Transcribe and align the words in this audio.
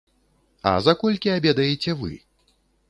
А 0.71 0.73
за 0.87 0.95
колькі 1.03 1.35
абедаеце 1.37 1.91
вы? 2.03 2.11